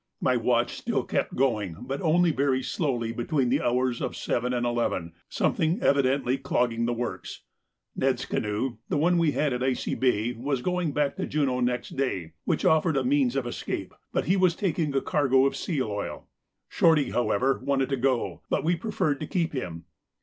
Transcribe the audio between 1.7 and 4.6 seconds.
but only very slowly between the hours of seven